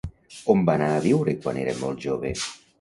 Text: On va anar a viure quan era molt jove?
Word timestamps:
On 0.53 0.63
va 0.69 0.75
anar 0.77 0.87
a 0.95 1.03
viure 1.05 1.37
quan 1.45 1.63
era 1.67 1.79
molt 1.85 2.05
jove? 2.09 2.37